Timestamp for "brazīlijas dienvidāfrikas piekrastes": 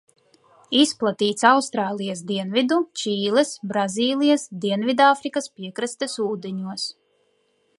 3.73-6.17